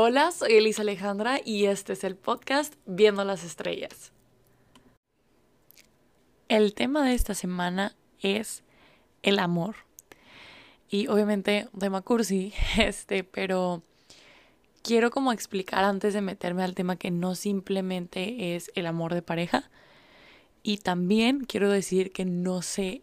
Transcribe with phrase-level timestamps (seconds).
[0.00, 4.12] Hola, soy Elisa Alejandra y este es el podcast Viendo las Estrellas.
[6.46, 8.62] El tema de esta semana es
[9.24, 9.74] el amor.
[10.88, 13.82] Y obviamente tema cursi, este, pero
[14.82, 19.22] quiero como explicar antes de meterme al tema que no simplemente es el amor de
[19.22, 19.68] pareja.
[20.62, 23.02] Y también quiero decir que no sé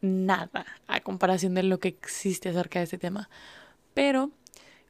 [0.00, 3.30] nada a comparación de lo que existe acerca de este tema.
[3.94, 4.32] Pero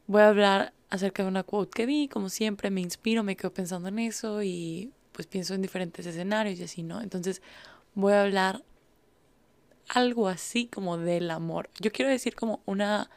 [0.07, 3.53] voy a hablar acerca de una quote que vi, como siempre me inspiro, me quedo
[3.53, 7.01] pensando en eso y pues pienso en diferentes escenarios y así, ¿no?
[7.01, 7.43] Entonces
[7.95, 8.63] voy a hablar
[9.89, 11.71] algo así como del amor.
[11.81, 13.11] Yo quiero decir como una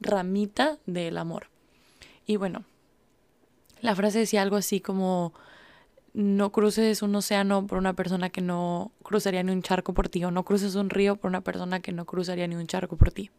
[0.00, 1.48] ramita del amor.
[2.26, 2.64] Y bueno,
[3.80, 5.32] la frase decía algo así como
[6.12, 10.24] no cruces un océano por una persona que no cruzaría ni un charco por ti
[10.24, 13.12] o no cruces un río por una persona que no cruzaría ni un charco por
[13.12, 13.30] ti.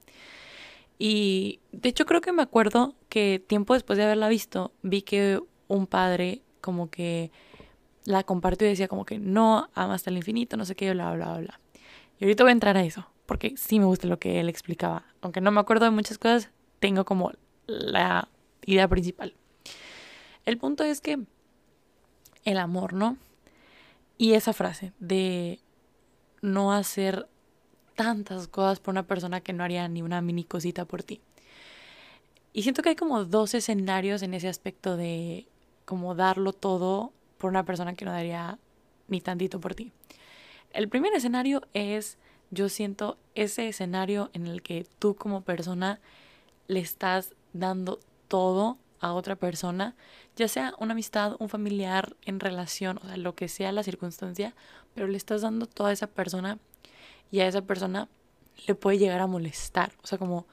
[0.99, 5.39] Y de hecho creo que me acuerdo que tiempo después de haberla visto, vi que
[5.67, 7.31] un padre como que
[8.03, 11.13] la compartió y decía como que no, ama hasta el infinito, no sé qué, bla,
[11.13, 11.59] bla, bla.
[12.19, 15.05] Y ahorita voy a entrar a eso, porque sí me gusta lo que él explicaba.
[15.21, 17.31] Aunque no me acuerdo de muchas cosas, tengo como
[17.65, 18.27] la
[18.65, 19.33] idea principal.
[20.45, 21.19] El punto es que
[22.43, 23.15] el amor, ¿no?
[24.17, 25.59] Y esa frase de
[26.41, 27.29] no hacer
[27.99, 31.19] tantas cosas por una persona que no haría ni una mini cosita por ti.
[32.53, 35.47] Y siento que hay como dos escenarios en ese aspecto de
[35.83, 38.57] como darlo todo por una persona que no daría
[39.09, 39.91] ni tantito por ti.
[40.71, 42.17] El primer escenario es,
[42.51, 45.99] yo siento, ese escenario en el que tú como persona
[46.69, 49.93] le estás dando todo a otra persona,
[50.37, 54.55] ya sea una amistad, un familiar, en relación, o sea, lo que sea la circunstancia,
[54.95, 56.59] pero le estás dando todo a esa persona
[57.31, 58.07] y a esa persona
[58.67, 59.93] le puede llegar a molestar.
[60.03, 60.45] O sea, como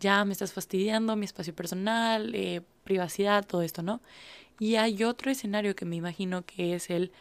[0.00, 4.00] ya me estás fastidiando mi espacio personal, eh, privacidad, todo esto, ¿no?
[4.58, 7.12] Y hay otro escenario que me imagino que es el,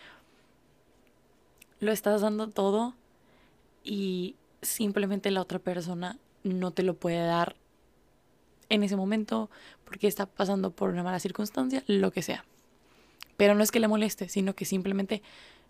[1.79, 2.93] lo estás dando todo
[3.83, 7.55] y simplemente la otra persona no te lo puede dar
[8.69, 9.49] en ese momento
[9.85, 12.45] porque está pasando por una mala circunstancia, lo que sea.
[13.37, 15.21] Pero no es que le moleste, sino que simplemente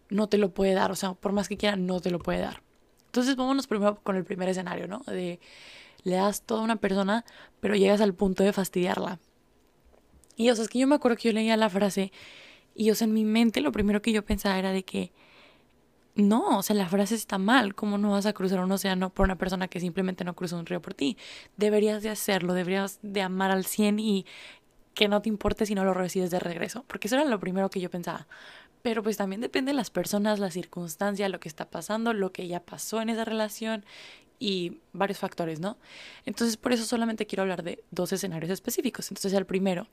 [0.10, 2.40] no te lo puede dar, o sea, por más que quiera, no te lo puede
[2.40, 2.62] dar.
[3.14, 5.04] Entonces vámonos primero con el primer escenario, ¿no?
[5.06, 5.40] De
[6.04, 7.24] le das toda una persona,
[7.60, 9.20] pero llegas al punto de fastidiarla.
[10.36, 12.12] Y o sea, es que yo me acuerdo que yo leía la frase
[12.74, 15.12] y o sea, en mi mente lo primero que yo pensaba era de que
[16.16, 17.76] no, o sea, la frase está mal.
[17.76, 20.66] ¿Cómo no vas a cruzar un océano por una persona que simplemente no cruza un
[20.66, 21.16] río por ti?
[21.56, 24.26] Deberías de hacerlo, deberías de amar al 100 y
[24.96, 26.84] que no te importe si no lo recibes de regreso.
[26.88, 28.28] Porque eso era lo primero que yo pensaba.
[28.84, 32.48] Pero pues también depende de las personas, la circunstancia, lo que está pasando, lo que
[32.48, 33.86] ya pasó en esa relación
[34.40, 35.78] y varios factores, ¿no?
[36.26, 39.10] Entonces por eso solamente quiero hablar de dos escenarios específicos.
[39.10, 39.88] Entonces el primero,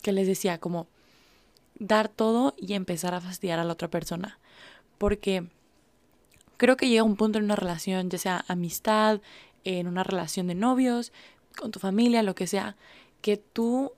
[0.00, 0.86] que les decía, como
[1.78, 4.38] dar todo y empezar a fastidiar a la otra persona.
[4.96, 5.48] Porque
[6.56, 9.20] creo que llega un punto en una relación, ya sea amistad,
[9.64, 11.12] en una relación de novios,
[11.58, 12.76] con tu familia, lo que sea,
[13.22, 13.90] que tú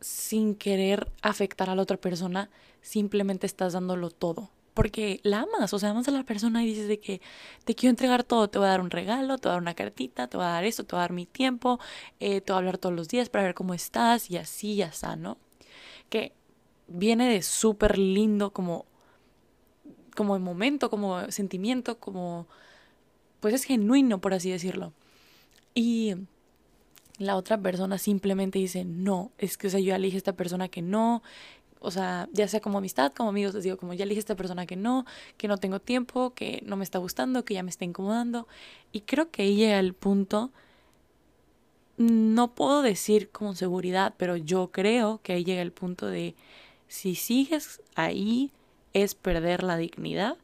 [0.00, 2.50] sin querer afectar a la otra persona,
[2.80, 4.50] simplemente estás dándolo todo.
[4.74, 7.20] Porque la amas, o sea, amas a la persona y dices de que
[7.64, 9.74] te quiero entregar todo, te voy a dar un regalo, te voy a dar una
[9.74, 11.80] cartita, te voy a dar esto, te voy a dar mi tiempo,
[12.20, 14.86] eh, te voy a hablar todos los días para ver cómo estás y así, ya
[14.86, 15.36] está, ¿no?
[16.10, 16.32] Que
[16.86, 18.86] viene de súper lindo como,
[20.14, 22.46] como momento, como sentimiento, como,
[23.40, 24.92] pues es genuino, por así decirlo.
[25.74, 26.14] Y
[27.18, 30.68] la otra persona simplemente dice, no, es que, o sea, yo elige a esta persona
[30.68, 31.22] que no,
[31.80, 34.36] o sea, ya sea como amistad, como amigos, les digo, como ya elige a esta
[34.36, 35.04] persona que no,
[35.36, 38.46] que no tengo tiempo, que no me está gustando, que ya me está incomodando.
[38.92, 40.50] Y creo que ahí llega el punto,
[41.96, 46.36] no puedo decir con seguridad, pero yo creo que ahí llega el punto de,
[46.86, 48.52] si sigues ahí,
[48.92, 50.36] es perder la dignidad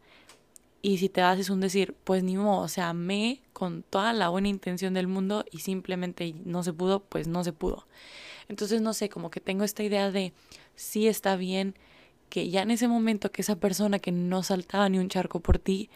[0.85, 4.29] y si te haces un decir, pues ni modo, o sea, amé con toda la
[4.29, 7.87] buena intención del mundo y simplemente no se pudo, pues no se pudo.
[8.51, 10.35] Entonces, no sé, como que tengo esta idea de
[10.75, 11.75] sí está bien
[12.29, 15.59] que ya en ese momento que esa persona que no saltaba ni un charco por
[15.59, 15.89] ti,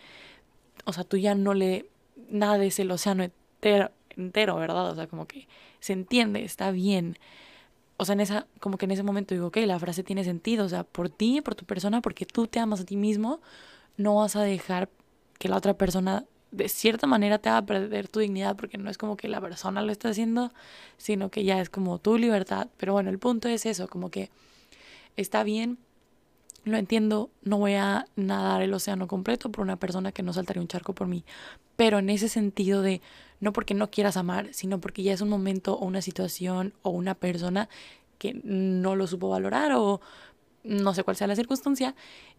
[0.86, 1.90] o sea, tú ya no le
[2.30, 4.90] nada de ese océano entero, entero, ¿verdad?
[4.90, 5.48] O sea, como que
[5.80, 7.18] se entiende, está bien.
[7.98, 10.64] O sea, en esa, como que en ese momento digo, ok, la frase tiene sentido,
[10.64, 13.42] o sea, por ti, por tu persona, porque tú te amas a ti mismo,
[13.98, 14.88] no vas a dejar
[15.38, 18.96] que la otra persona de cierta manera te haga perder tu dignidad porque no es
[18.96, 20.50] como que la persona lo está haciendo,
[20.96, 22.68] sino que ya es como tu libertad.
[22.78, 24.30] Pero bueno, el punto es eso, como que
[25.16, 25.78] está bien,
[26.64, 30.62] lo entiendo, no voy a nadar el océano completo por una persona que no saltaría
[30.62, 31.24] un charco por mí,
[31.76, 33.00] pero en ese sentido de
[33.40, 36.90] no porque no quieras amar, sino porque ya es un momento o una situación o
[36.90, 37.68] una persona
[38.18, 40.00] que no lo supo valorar o
[40.64, 41.94] no sé cuál sea la circunstancia,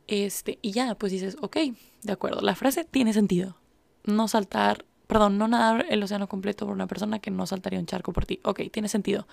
[0.08, 1.58] este, y ya, pues dices, ok,
[2.04, 3.58] de acuerdo, la frase tiene sentido.
[4.04, 7.86] No saltar, perdón, no nadar el océano completo por una persona que no saltaría un
[7.86, 8.40] charco por ti.
[8.44, 9.28] Ok, tiene sentido.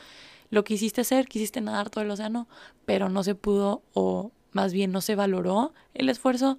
[0.50, 2.48] Lo quisiste hacer, quisiste nadar todo el océano,
[2.84, 6.58] pero no se pudo o más bien no se valoró el esfuerzo.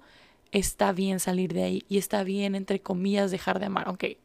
[0.52, 4.18] Está bien salir de ahí y está bien, entre comillas, dejar de amar, aunque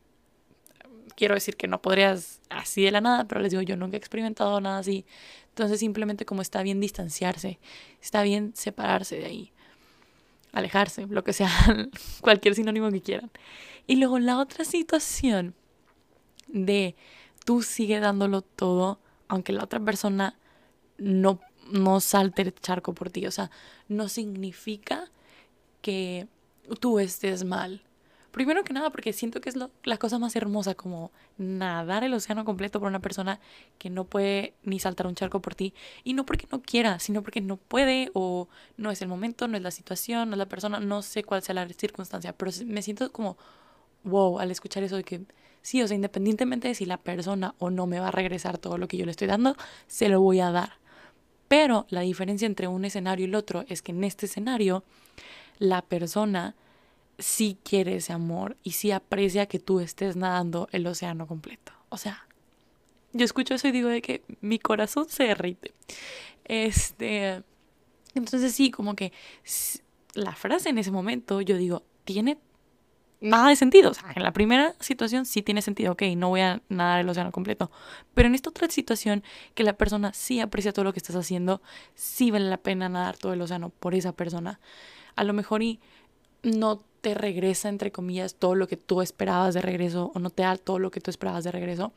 [1.15, 3.99] quiero decir que no podrías así de la nada, pero les digo, yo nunca he
[3.99, 5.05] experimentado nada así.
[5.49, 7.59] Entonces simplemente como está bien distanciarse,
[8.01, 9.51] está bien separarse de ahí,
[10.51, 11.51] alejarse, lo que sea,
[12.21, 13.31] cualquier sinónimo que quieran.
[13.85, 15.53] Y luego la otra situación
[16.47, 16.95] de
[17.45, 20.37] tú sigue dándolo todo, aunque la otra persona
[20.97, 21.39] no,
[21.71, 23.27] no salte el charco por ti.
[23.27, 23.51] O sea,
[23.87, 25.11] no significa
[25.81, 26.27] que
[26.79, 27.83] tú estés mal
[28.33, 32.45] Primero que nada porque siento que es la cosa más hermosa, como nadar el océano
[32.45, 33.39] completo por una persona
[33.77, 35.75] que no puede ni saltar un charco por ti.
[36.03, 39.55] Y no porque no quiera, sino porque no puede o no es el momento, no
[39.55, 42.33] es la situación, no es la persona, no sé cuál sea la circunstancia.
[42.35, 43.37] Pero me siento como,
[44.03, 45.21] wow, al escuchar eso de que
[45.61, 48.79] sí, o sea, independientemente de si la persona o no me va a regresar todo
[48.79, 49.55] lo que yo le estoy dando,
[49.85, 50.79] se lo voy a dar.
[51.47, 54.83] Pero la diferencia entre un escenario y el otro es que en este escenario
[55.59, 56.55] la persona
[57.23, 61.71] sí quiere ese amor y sí aprecia que tú estés nadando el océano completo.
[61.89, 62.27] O sea,
[63.13, 65.73] yo escucho eso y digo de que mi corazón se derrite.
[66.43, 67.41] Este,
[68.13, 69.13] entonces sí, como que
[70.13, 72.37] la frase en ese momento, yo digo, tiene
[73.21, 73.91] nada de sentido.
[73.91, 77.09] O sea, en la primera situación sí tiene sentido, ok, no voy a nadar el
[77.09, 77.71] océano completo.
[78.13, 79.23] Pero en esta otra situación,
[79.55, 81.61] que la persona sí aprecia todo lo que estás haciendo,
[81.95, 84.59] sí vale la pena nadar todo el océano por esa persona.
[85.15, 85.79] A lo mejor y
[86.43, 90.43] no te regresa, entre comillas, todo lo que tú esperabas de regreso o no te
[90.43, 91.91] da todo lo que tú esperabas de regreso.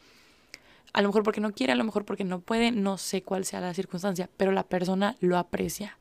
[0.92, 3.44] A lo mejor porque no quiere, a lo mejor porque no puede, no sé cuál
[3.44, 5.98] sea la circunstancia, pero la persona lo aprecia.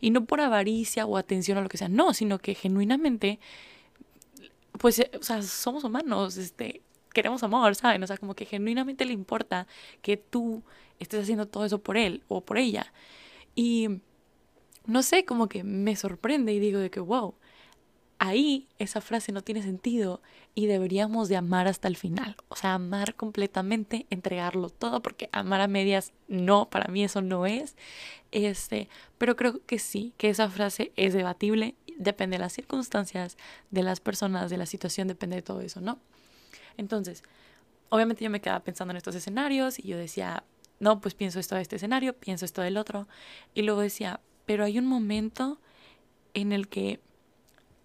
[0.00, 3.38] Y no por avaricia o atención o lo que sea, no, sino que genuinamente,
[4.78, 8.02] pues, o sea, somos humanos, este, queremos amor, ¿saben?
[8.02, 9.66] O sea, como que genuinamente le importa
[10.02, 10.62] que tú
[10.98, 12.92] estés haciendo todo eso por él o por ella.
[13.54, 14.00] Y
[14.86, 17.34] no sé, como que me sorprende y digo de que, wow,
[18.18, 20.20] ahí esa frase no tiene sentido
[20.54, 25.60] y deberíamos de amar hasta el final, o sea, amar completamente, entregarlo todo, porque amar
[25.60, 27.76] a medias no, para mí eso no es,
[28.32, 28.88] este,
[29.18, 33.36] pero creo que sí, que esa frase es debatible, depende de las circunstancias,
[33.70, 35.98] de las personas, de la situación, depende de todo eso, ¿no?
[36.76, 37.22] Entonces,
[37.88, 40.42] obviamente yo me quedaba pensando en estos escenarios y yo decía,
[40.80, 43.06] no, pues pienso esto de este escenario, pienso esto del otro,
[43.54, 45.60] y luego decía, pero hay un momento
[46.34, 47.00] en el que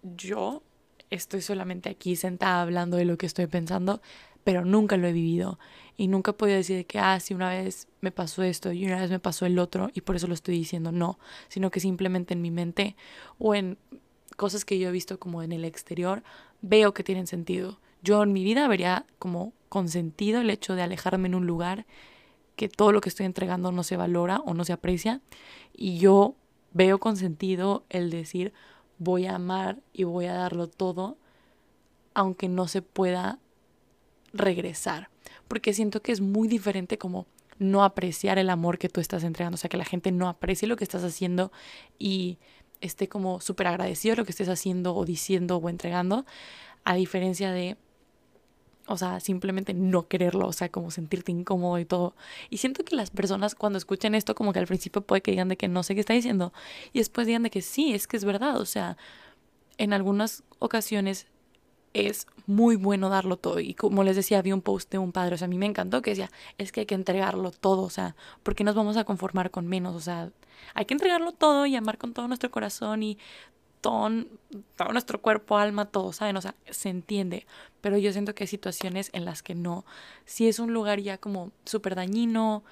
[0.03, 0.63] yo
[1.09, 4.01] estoy solamente aquí sentada hablando de lo que estoy pensando,
[4.43, 5.59] pero nunca lo he vivido.
[5.95, 8.99] Y nunca he podido decir que, ah, si una vez me pasó esto y una
[8.99, 12.33] vez me pasó el otro y por eso lo estoy diciendo, no, sino que simplemente
[12.33, 12.95] en mi mente
[13.37, 13.77] o en
[14.35, 16.23] cosas que yo he visto como en el exterior,
[16.61, 17.79] veo que tienen sentido.
[18.01, 21.85] Yo en mi vida vería como consentido el hecho de alejarme en un lugar
[22.55, 25.21] que todo lo que estoy entregando no se valora o no se aprecia.
[25.75, 26.35] Y yo
[26.73, 28.53] veo con sentido el decir,
[29.03, 31.17] voy a amar y voy a darlo todo,
[32.13, 33.39] aunque no se pueda
[34.33, 35.09] regresar.
[35.47, 37.27] Porque siento que es muy diferente como
[37.59, 40.67] no apreciar el amor que tú estás entregando, o sea, que la gente no aprecie
[40.67, 41.51] lo que estás haciendo
[41.99, 42.39] y
[42.81, 46.25] esté como súper agradecido de lo que estés haciendo o diciendo o entregando,
[46.83, 47.77] a diferencia de
[48.87, 52.15] o sea, simplemente no quererlo, o sea, como sentirte incómodo y todo.
[52.49, 55.49] Y siento que las personas cuando escuchen esto, como que al principio puede que digan
[55.49, 56.53] de que no sé qué está diciendo,
[56.91, 58.97] y después digan de que sí, es que es verdad, o sea,
[59.77, 61.27] en algunas ocasiones
[61.93, 63.59] es muy bueno darlo todo.
[63.59, 65.65] Y como les decía, había un post de un padre, o sea, a mí me
[65.65, 69.03] encantó que decía, es que hay que entregarlo todo, o sea, porque nos vamos a
[69.03, 70.31] conformar con menos, o sea,
[70.73, 73.17] hay que entregarlo todo y amar con todo nuestro corazón y
[73.83, 74.09] todo,
[74.91, 76.37] nuestro cuerpo, alma, todo, ¿saben?
[76.37, 77.45] O sea, se entiende.
[77.81, 79.85] Pero yo siento que hay situaciones en las que no.
[80.25, 82.63] Si es un lugar ya como súper dañino,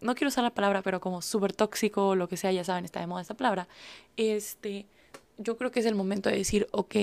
[0.00, 3.00] no quiero usar la palabra, pero como súper tóxico, lo que sea, ya saben, está
[3.00, 3.66] de moda esta palabra.
[4.16, 4.86] Este,
[5.38, 6.94] yo creo que es el momento de decir, ok,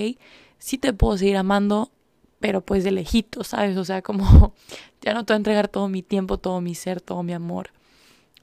[0.58, 1.92] sí te puedo seguir amando,
[2.40, 3.76] pero pues de lejito, ¿sabes?
[3.76, 4.54] O sea, como
[5.02, 7.70] ya no te voy a entregar todo mi tiempo, todo mi ser, todo mi amor.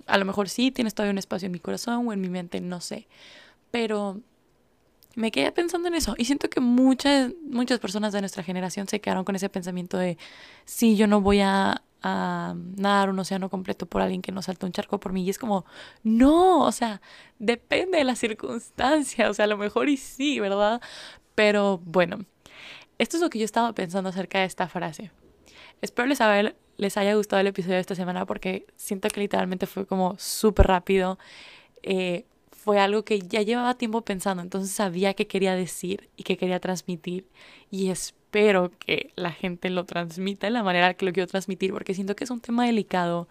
[0.05, 2.61] A lo mejor sí tienes todavía un espacio en mi corazón o en mi mente,
[2.61, 3.07] no sé.
[3.71, 4.21] Pero
[5.15, 9.01] me quedé pensando en eso y siento que muchas, muchas personas de nuestra generación se
[9.01, 10.17] quedaron con ese pensamiento de,
[10.65, 14.67] sí, yo no voy a, a nadar un océano completo por alguien que no salta
[14.67, 15.23] un charco por mí.
[15.23, 15.65] Y es como,
[16.03, 17.01] no, o sea,
[17.39, 20.81] depende de la circunstancia, o sea, a lo mejor y sí, ¿verdad?
[21.33, 22.19] Pero bueno,
[22.99, 25.11] esto es lo que yo estaba pensando acerca de esta frase.
[25.81, 26.19] Espero les,
[26.77, 30.67] les haya gustado el episodio de esta semana porque siento que literalmente fue como súper
[30.67, 31.17] rápido.
[31.81, 32.25] Eh,
[32.65, 36.59] fue algo que ya llevaba tiempo pensando, entonces sabía qué quería decir y qué quería
[36.59, 37.27] transmitir
[37.69, 41.93] y espero que la gente lo transmita de la manera que lo quiero transmitir porque
[41.93, 43.27] siento que es un tema delicado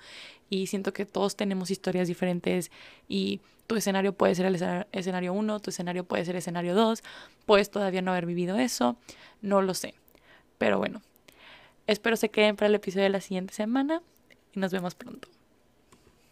[0.49, 2.71] y siento que todos tenemos historias diferentes
[3.09, 7.03] y tu escenario puede ser el escenario 1, tu escenario puede ser el escenario 2,
[7.45, 8.97] puedes todavía no haber vivido eso,
[9.43, 9.95] no lo sé.
[10.59, 11.03] Pero bueno,
[11.89, 14.01] espero se queden para el episodio de la siguiente semana
[14.53, 15.34] y nos vemos pronto.